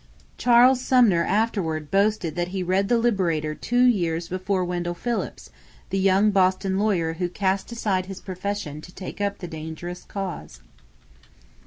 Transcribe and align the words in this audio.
Charles 0.35 0.81
Sumner 0.81 1.23
afterward 1.23 1.91
boasted 1.91 2.35
that 2.35 2.47
he 2.47 2.63
read 2.63 2.89
the 2.89 2.97
Liberator 2.97 3.53
two 3.53 3.83
years 3.85 4.27
before 4.27 4.65
Wendell 4.65 4.95
Phillips, 4.95 5.51
the 5.91 5.99
young 5.99 6.31
Boston 6.31 6.79
lawyer 6.79 7.13
who 7.13 7.29
cast 7.29 7.71
aside 7.71 8.07
his 8.07 8.19
profession 8.19 8.81
to 8.81 8.91
take 8.91 9.21
up 9.21 9.37
the 9.37 9.47
dangerous 9.47 10.03
cause. 10.03 10.61